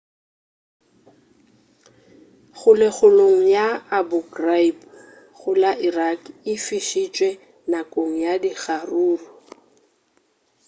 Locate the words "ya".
3.55-3.67, 8.23-8.33